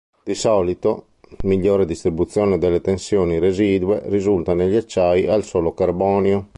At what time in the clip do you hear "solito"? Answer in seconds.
0.33-1.09